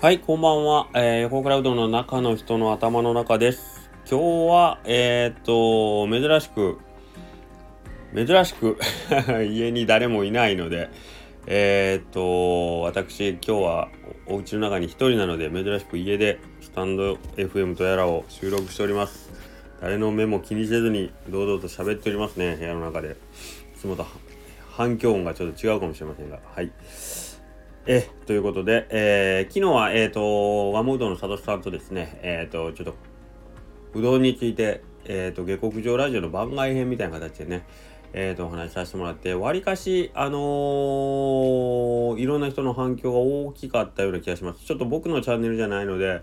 [0.00, 0.88] はい、こんばんは。
[0.94, 3.90] えー、横クラウドの中の人の頭の中です。
[4.08, 6.78] 今日は、えー、っと、珍しく、
[8.14, 8.78] 珍しく
[9.50, 10.88] 家に誰もいないので、
[11.48, 13.88] えー、っと、私、今日は
[14.28, 19.32] お家の中に一人なので、珍しく家でスタンド FM とやらを収録しております。
[19.80, 23.16] 誰の目も気にせずに、堂々と喋っておりますね、部屋の中で。
[23.74, 24.06] いつもと
[24.70, 26.70] 反響音がちょっと違うかもしれませんが、はい。
[27.90, 32.94] えということで、えー昨日は、えっ、と、ガムうどんの佐藤さんとですね、えっ、と、ちょっと、
[33.94, 37.64] うどんについて、えっ、と、下克上ラジオの番外編みたいな形でね、
[38.12, 44.66] えっ、と、お話しさせてもらって、わりかし、あのいろんな人の反響が大きかったような気がします。
[44.66, 46.20] ちょっと僕のチャンネルじゃないので、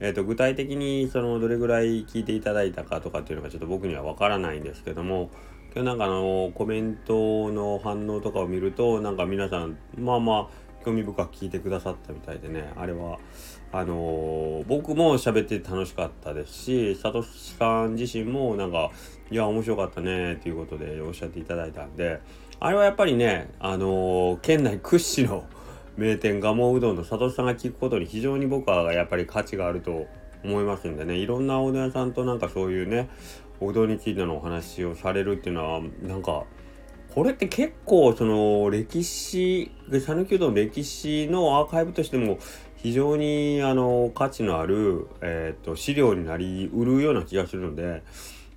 [0.00, 5.30] えっ、と、具体的に、その、どれぐらい聞いていただいたかとかっていうのがちょっと僕にはわからないんですけども、
[5.76, 12.72] 今日なんかあのコメントの反応とかを見るとなんか皆さんまあまあ興味深く聞いてくださったみたいでね。
[12.76, 13.18] あれは
[13.72, 18.92] あのー僕も喋って楽しかったですしサトシさん自身もなんか
[19.28, 22.20] いや面白かったねっていうことでおっしゃっていただいたんで
[22.60, 25.44] あれはやっぱりねあのー県内屈指の
[25.96, 30.06] 名店蒲生うどんのサトシさんが聞くことに非常に僕はやっぱり価値があると
[30.44, 31.16] 思いますんでね。
[31.16, 33.08] いろんなおうどん屋さんとなんかそういうね
[33.58, 36.44] おうどんについてのお話をされるっていうのはなんか
[37.16, 42.38] これって結構その歴史讃岐うどんの歴史のアーカイブとしても
[42.76, 48.02] 非常にあの価値のある、えー、と資料になりうるような気がするので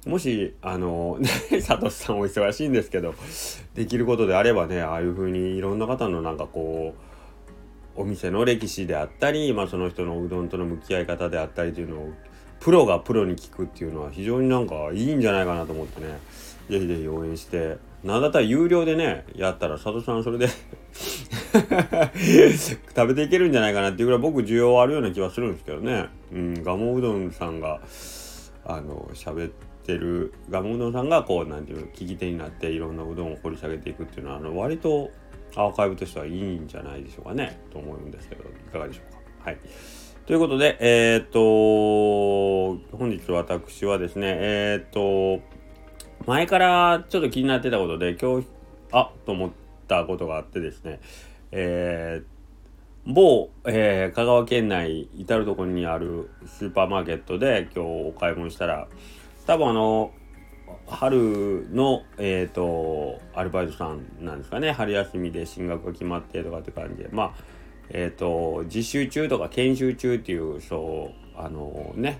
[0.05, 1.29] もしあのね
[1.65, 3.15] 佐藤さんお忙しいんですけど
[3.75, 6.95] できることであればねああいう風にいろんな方のなんかこ
[7.95, 12.11] うお店の歴史であったり、まあ、その人のうどんとの向き合い方であったりというのを
[12.59, 16.19] プロがプロに聞くっていうのは非常になんかいいんじゃないかなと思ってね。
[16.69, 17.77] ぜひぜひ応援して。
[18.03, 20.47] なんだったら有料でねやったら佐藤さんそれで
[22.95, 26.05] 食べていけるんじゃないかなっていうぐらい僕需要あるような気はするんですけどね。
[26.31, 27.81] うん蒲生うどんさんが
[28.63, 29.51] あの喋っ
[29.83, 35.11] てる蒲生うどんさんがこうなんていうの聞き手になっていろんなうどんを掘り下げていくっていうのはあの割と
[35.57, 37.59] アーカイブとしてはいいんじゃないでしょうかね。
[37.69, 39.13] と思うんですけどいかがでしょう
[39.43, 39.49] か。
[39.49, 39.57] はい。
[40.25, 45.58] ということでえーっと本日私はですねえーっと
[46.29, 48.47] 前からちょっと気になってたことで今日
[48.91, 49.49] あと思っ
[49.87, 50.99] たことがあってですね。
[51.51, 58.87] えー某、えー香川県内至る所にあるスーパーマーケットで今日お買い物したら
[59.47, 60.11] 多分あの
[60.85, 64.71] 春のえっ、とアルバイトさんなんですかね。
[64.71, 67.09] 春休みで進学が決まってとかって感じで。
[67.11, 67.33] まあ
[67.89, 72.19] えっ、と実習中とか研修中っていうそうあのね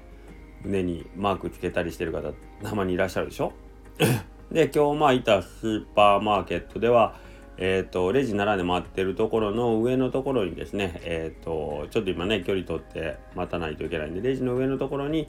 [0.64, 2.34] 胸にマークつけたりしてる方
[2.68, 3.54] たまにいらっしゃるでしょ。
[4.52, 7.16] で今日まあいたスーパーマーケットでは
[7.58, 15.28] えっ、とレジ並んで待ってるところの上のところにですねえっ、とちょっと今ね距離取って待たないといけないんでレジの上のところに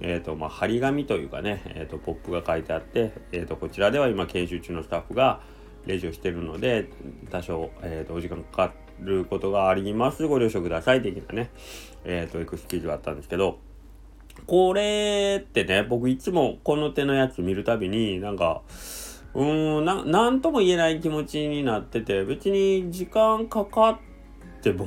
[0.00, 5.42] えーとまあ、張り紙というかね、えー、とポップが書いてあって、えー、とこちらでは今研修中のスタッフが
[5.84, 6.88] レジをしてるので
[7.30, 10.26] 多少、えー、とお時間かかることがあります。
[10.26, 11.50] ご了承ください的なね、
[12.04, 13.58] えー、とエクスキューズがあったんですけど
[14.46, 18.62] これってね僕いつもこの手のやつ見るたびになんか
[19.34, 23.98] うーんななんとも言えない気持ちになってて別に時間かかっ
[24.62, 24.86] ても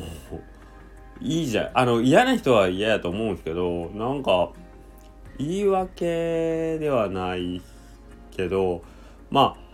[1.22, 1.72] いいじゃん。
[1.74, 4.52] あの嫌な人は嫌やと思うんですけどなんか
[5.38, 7.62] 言い訳ではない
[8.32, 8.84] けど
[9.30, 9.65] まあ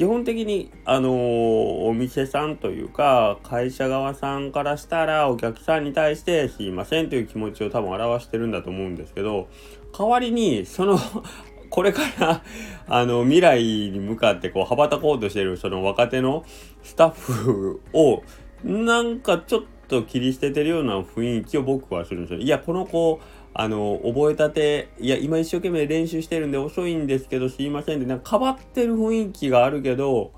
[0.00, 9.50] 基本的にあのーお店さんというか会社側さんからしたらお客さんに対してすいませんという気持ちを多分表してるんだと思うんですけど
[9.92, 10.98] 代わりにその
[11.68, 12.42] これから
[12.88, 16.46] あの未来に向かってこう羽ばたこうとしてるその若手の
[16.82, 18.22] スタッフを
[18.64, 22.40] なんかちょっと切り捨ててるような雰囲気を僕はするんですよ。
[22.40, 23.20] いやこの子
[23.52, 30.32] あの覚えたていや今一生懸命練習してるんで遅いんですけどすいませんってなんか変わってる雰囲気があるけど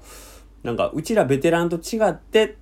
[0.62, 2.54] なんかうちらベテランと違ってっ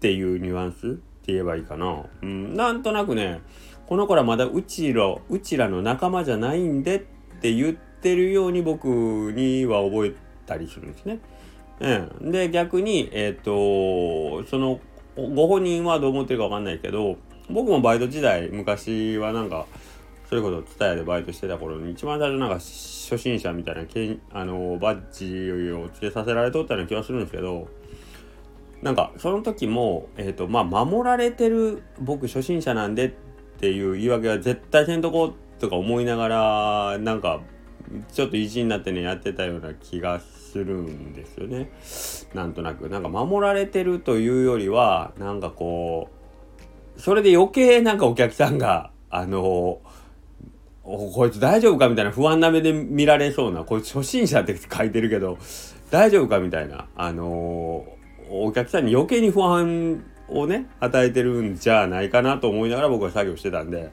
[0.00, 2.04] ていうニュアンスって言えばいいかな。
[2.22, 3.40] うん、なんとなくね
[3.86, 6.98] この子らまだうちらうちらの仲間じゃないんでっ
[7.40, 8.86] て言ってるように僕
[9.32, 10.14] には覚え
[10.46, 11.18] たりするんですね。
[11.80, 14.80] うん、で逆にえっ、とその
[15.16, 17.18] ご本人はどう思ってるかわかんないけど
[17.50, 19.66] 僕もバイト時代昔はなんか
[20.28, 27.68] それこそ TSUTAYA でバイトしてた頃に一番最初なんか初心者みたいなけんあのバッジをつけさせられとったような気がするんですけど
[28.82, 33.12] なんかその時も、えーとまあ、守られてる僕初心者なんでっ
[33.58, 37.40] ていう言い訳は絶対せんとこうとか思いながらなんか
[38.12, 41.70] ちょっと意地になってねやってたような気がするんですよね。
[42.34, 46.10] なんとなくなんか守られてるというよりはなんかこ
[46.96, 49.80] うそれで余計なんかお客さんがあの
[50.90, 55.36] おこいつ大丈夫かみたいな不安な目で見られそうなこいつ初心者って書いてるけど
[55.90, 57.84] 大丈夫かみたいなあの
[58.30, 63.90] お客さんに余計に不安をね与えてるんじゃないかなと思いながら僕は作業してたんで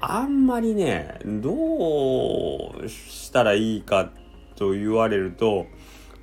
[0.00, 4.12] あんまりねどうしたらいいか
[4.54, 5.66] と言われると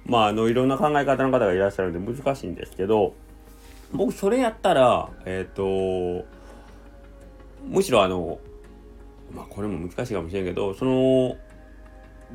[0.05, 3.13] まああのいろんな考え方の方がいらっしゃるんで難しいんですけど
[3.91, 6.25] 僕それやったらえっ、ー、と
[7.65, 8.39] むしろあの
[9.31, 11.37] まあこれも難しいかもしれんけどその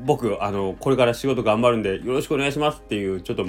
[0.05, 3.45] 僕あのこれから仕事頑張るんでよろしくお願いしますっていうちょっと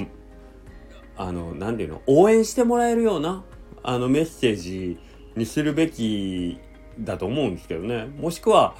[1.16, 3.44] あの何て言うの応援してもらえるような
[3.82, 4.98] あのメッセージ
[5.36, 6.58] にするべき
[6.98, 8.06] だと思うんですけどね。
[8.06, 8.74] もしくは、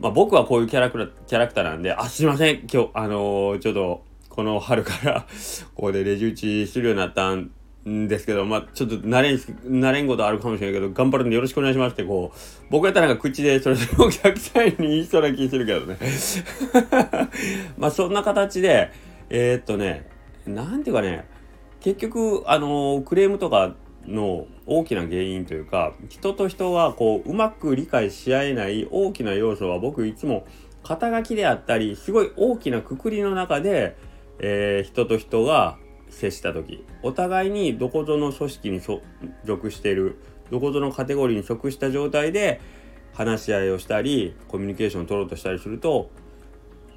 [0.00, 5.26] まあ、僕はこういうキャラクターキャラクターなんであすいません今日あの、ちょっとこの春から
[5.74, 7.50] ここでレジ打ちするようになったん
[7.88, 12.38] んですけど、まあ、ちょっと慣れん、慣れんことあるかもしれないけど、頑張るんでよろしくお願いしますって、こう、
[12.70, 15.98] 僕やったらなんか口でそれぞれお客さんに言いそうな気するけどね。
[17.76, 18.90] まあ、そんな形で、
[19.28, 20.08] えー、っとね、
[20.46, 21.26] なんていうかね、
[21.80, 23.74] 結局、あのクレームとか
[24.06, 30.46] の大きな原因というか、人と人がこう、うまく理解し合えない大きな要素は僕いつも
[30.82, 33.96] 肩書きであったり、すごい大きなくくりの中で、
[34.38, 35.78] えー、人と人が
[36.14, 38.80] 接した時お互いにどこぞの組織に
[39.44, 40.18] 属している
[40.50, 42.60] どこぞのカテゴリーに属した状態で
[43.12, 46.10] 話し合いをしたりコミュニケーションを取ろうとしたりすると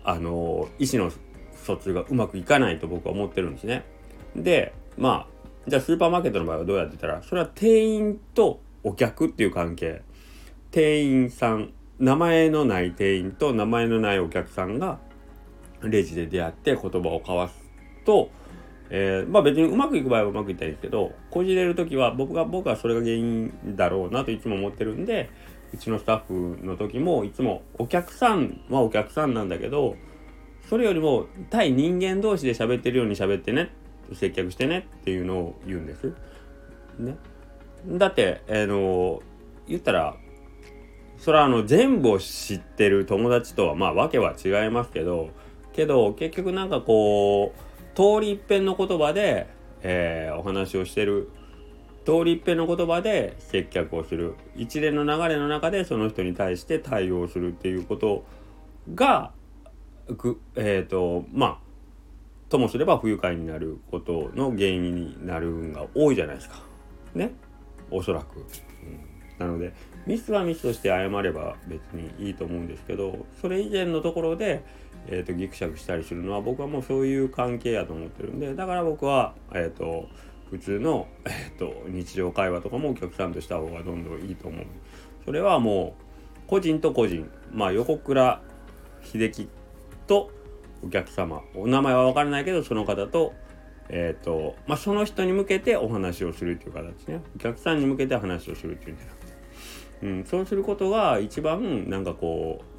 [0.03, 1.11] あの意思の
[1.63, 3.83] 疎通がうまくいかないと僕は思ってるんですね。
[4.35, 5.37] でまあ
[5.67, 10.01] じゃあスーパーマーケットの場合はどうやってたらそれは店員とお客っていう関係
[10.71, 14.99] 店員さん名前のない店員と名前のないお客さんが
[15.81, 17.55] レジで出会って言葉を交わす
[18.05, 18.29] と
[18.89, 25.29] えー、まあ別にうまくいく場合はうまくいったらいいですけどこじれる時は僕が僕はそれが原因だろうなといつも思ってるんで
[25.73, 29.95] うちのスタッフの時もいつもお客さんはお客さんなんだけど
[30.69, 33.69] それよりも対人間同士で喋ってるように喋ってね
[34.13, 36.13] 接客してねっていうのを言うんです。
[36.99, 37.15] ね、
[37.85, 39.21] だって、あの
[39.67, 40.15] 言ったら
[41.17, 45.29] それはあの全部を知ってる友達とはまあ訳は違いますけど
[45.73, 47.66] けど結局なんかこう
[47.97, 49.47] 通り一遍の言葉で、
[49.81, 51.31] えー、お話をしてる
[52.05, 58.23] 通り一遍の言葉で接客をする一連の流れの中でその人に対して対応するっていうこと
[58.93, 59.31] が
[60.55, 61.57] えっ、ー、とまあ
[62.49, 66.61] ともすれば不愉快になることの原因になるんが多いじゃないですか。
[67.15, 67.31] ね？
[67.89, 68.41] おそらく。
[68.41, 68.47] うん、
[69.39, 69.73] なので
[70.05, 74.63] ミスはミスとして謝れば別にいいと思うんですけどそれ以前のところで
[75.09, 80.07] えーと、ギクシャクしたりするのは僕はもうそういう関係やと思ってるんでだから僕は、えーと、
[80.49, 84.65] 普通の、えーと、日常会話とかもお客さんとした方がどんどんいいと思う。
[85.25, 85.95] それはも
[86.45, 88.41] う個人と個人まあ横倉
[89.03, 89.49] 秀樹
[90.07, 90.31] と
[90.81, 93.33] お客様お名前は分からないけどその方と
[93.89, 97.21] えーとまあ、その人に向けてお話をするっていう形ね。
[97.35, 99.33] お客さんに向けて話をするっていうんじゃなくて、
[100.03, 102.76] うん、そうすることが一番なんかこう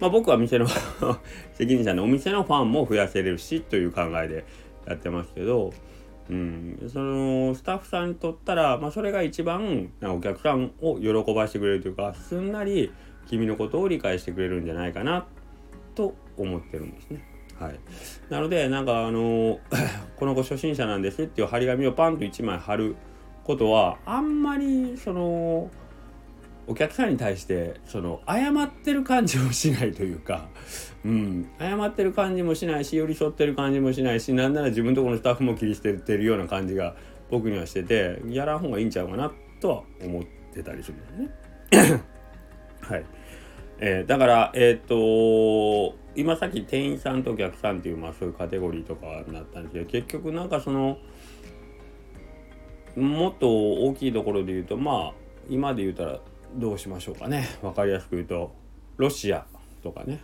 [0.00, 0.66] まあ、僕は店の
[1.54, 4.44] 責任者のお店のファンも増やせれるしという考えで
[4.86, 5.72] やってますけど、
[6.30, 12.92] うん、そのスタッフさんにとったら、まあ、それが一番お客さんを喜ばしてくれるというかすんなり
[13.26, 15.26] 君のことを理解してくれるんじゃないかな
[15.94, 17.24] と思ってるんですね。
[17.58, 17.80] はい、
[18.30, 19.58] なのでなんかあの
[20.16, 22.94] この子初心者なんですっていう張り紙をパンと1枚貼る
[23.42, 25.70] ことはあんまりその
[26.68, 30.48] お客さんに対してその謝ってる感じもしないというか、
[31.02, 36.94] うん、謝ってる感じもしないし寄り添ってる感じもしないしなんなら自分とこのスタッフも切り捨ててるような感じが
[37.30, 40.22] 僕にはしててやらん方がいいんちゃうかなとは思っ
[40.52, 42.02] てたりするんですね。
[42.82, 43.04] はい
[43.80, 50.98] えー、だからえっ、と今さっき店員さんとお客さんっていう、まあ、そういうカテゴリーとかになったんですけど結局なんかその
[52.96, 56.18] もっと大きいところで言うとまあ今で言うたら
[56.54, 58.52] どうしましょうかね分かりやすく言うと
[58.96, 59.46] ロシア
[59.82, 60.20] とかね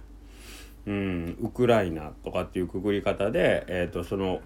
[0.86, 4.40] うんウクライナとかっていうくくり方で、えーと、その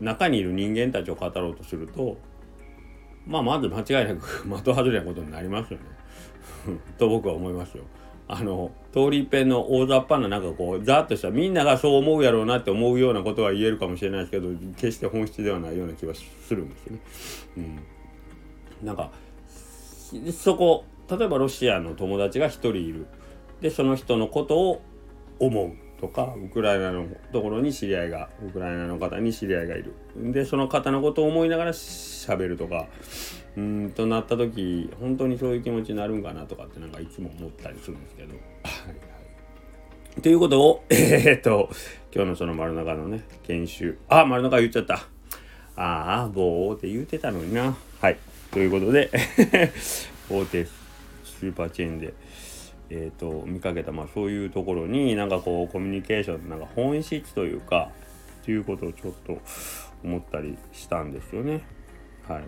[0.00, 2.18] 中にいる人間たちを語ろうとすると
[3.26, 5.84] まあまず間違いなく 的外れなことになりますよね
[6.98, 7.84] と僕は思いますよ。
[8.32, 17.00] あの通り一遍の大雑把ななんかこうざっとしたみんながそう思うやろうなって思うようなことは言えるかもしれないですけど決して本質ではないような気はするんですよね。
[17.56, 19.10] うん、なんか
[20.30, 23.06] そこ例えばロシアの友達が1人いる
[23.60, 24.82] でその人のことを
[25.38, 32.86] 思うとかウクライナのところに知り合いがウクライナの方に知り合いがいるでその方のことを思いながら喋るとか
[33.56, 38.34] うんとなった時本当にそういう気持ちになるんかなとかってなんかいつも思ったりするんですけど。
[40.22, 41.70] ということを、 えー、っと、
[42.12, 43.96] 今日のその丸中のね、研修。
[44.08, 45.06] あ、丸中言っちゃった。
[45.76, 47.76] ああ、棒って言うてたのにな。
[48.00, 48.18] はい。
[48.50, 49.08] ということで、
[50.28, 50.66] 大手
[51.40, 52.12] スーパーチェーンで、
[52.90, 57.90] えっ、ー、と、見かけた、まあそういうところになんかこう、コミュニケーション、なんか本質というか、
[58.42, 59.38] っていうことをちょっと
[60.04, 61.62] 思ったりしたんですよね。
[62.28, 62.40] は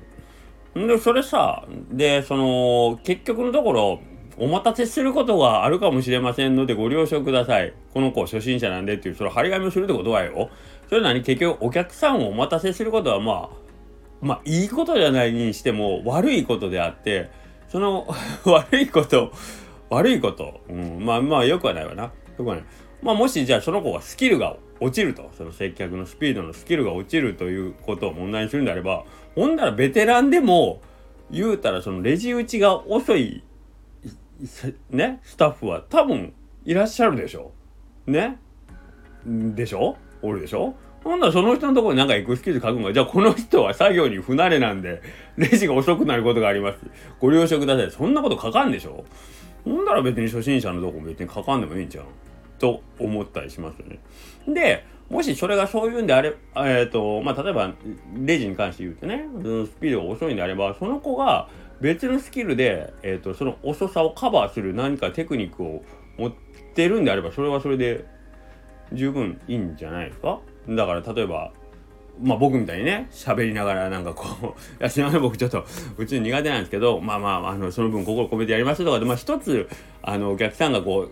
[0.75, 0.87] い。
[0.87, 4.01] で、それさ、で、その、結局のところ、
[4.39, 7.75] お待たせすることがあるかもしれませんのでご了承ください。
[7.93, 10.51] この子初心者なんでっていう、それ張り紙をするってことはよ。
[10.89, 13.57] それなに結局お客さんをお待たせすることはまあ、
[14.21, 17.31] まあいいことじゃないにしても悪いことであって、
[17.73, 18.07] その
[18.45, 19.33] 悪いこと、
[19.89, 22.03] 悪いこと、うん、まあまあよくはないわな。
[22.05, 22.65] よくはない。
[23.03, 30.83] まあもしじゃあその子がスキルが落ちると、その接客のスピードのスキルが落ちるということを問題にするんであれば、ほんならベテランでも
[31.31, 33.43] 言うたらそのレジ打ちが遅い
[34.91, 36.35] ね、スタッフは多分
[36.67, 37.53] いらっしゃるでしょ。
[38.07, 38.39] ね
[39.25, 39.97] でしょ？
[40.21, 40.75] おるでしょ？
[41.05, 45.03] ほんならその人のところになんかエクスキューズ書くんが、じゃあこの人は作業に不慣れなんで、
[45.37, 46.79] レジが遅くなることがあります。
[47.21, 47.91] ご了承ください。
[47.91, 49.05] そんなこと書かんでしょ？
[49.65, 52.05] ほんなら別に初心者のとこ別に書かんでもいいんじゃん。
[52.59, 53.99] と思ったりしますよね。
[54.47, 57.75] で、もしそれがそういうんであれ、えっ、ー、と、まあ、例えば、
[58.25, 59.27] レジに関して言うとね、
[59.67, 61.49] スピードが遅いんであれば、その子が、
[61.81, 65.83] 別のスキルで、えーと、その遅さをカバーする何かテクニックを
[66.17, 66.33] 持っ
[66.75, 68.05] てるんであればそれはそれで
[68.93, 70.39] 十分いいんじゃないですか？
[70.69, 71.53] だから例えば
[72.21, 74.47] まあ僕みたいにね喋りながらなんかこう
[74.81, 75.65] 「いやすいません僕ちょっと
[75.97, 79.69] うち苦手なんですけどまあまああのその分心込めてやります」とかでまあ一つ
[80.03, 81.09] あのお客さんがこ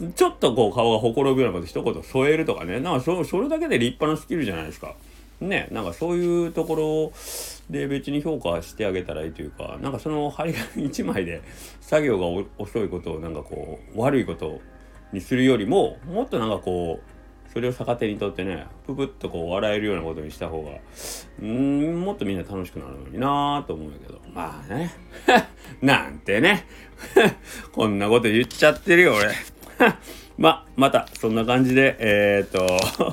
[0.00, 4.94] うちょっとこう顔がほころぶようなこと一言添えるとかねなんかそそれだけで立派なスキルじゃないですか。
[5.40, 7.12] ねなんかそういうところ
[7.68, 11.42] で別に評価してあげたらいいというかなんかその張り紙1枚で
[11.80, 14.60] 作業が遅いことをなんかこう悪いこと
[15.12, 17.11] にするよりももっとなんかこう
[17.52, 20.70] それを逆手にとってねぷぷっとこう笑えるようなことにした方が
[21.40, 24.92] うんもっとみんな楽しくなるのになぁと思うんやけどまあね
[25.82, 26.66] なんてね
[27.72, 29.32] こんなこと言っちゃってるよ俺
[30.38, 33.12] ままたそんな感じでえー、っと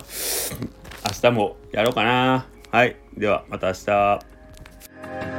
[1.10, 2.46] 明日もやろうかな。
[2.72, 2.98] はい。
[3.18, 5.39] では、また明日。